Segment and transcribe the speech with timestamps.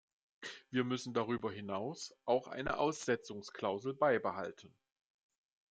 [0.71, 4.73] Wir müssen darüber hinaus auch eine Aussetzungsklausel beibehalten.